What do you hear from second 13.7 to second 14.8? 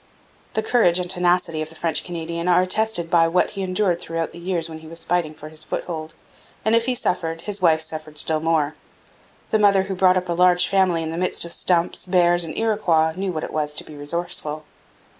to be resourceful.